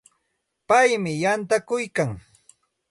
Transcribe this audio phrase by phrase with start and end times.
[0.67, 2.11] Paymi yantakuykan.